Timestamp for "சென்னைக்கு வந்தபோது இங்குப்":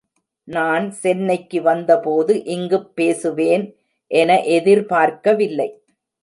0.91-2.95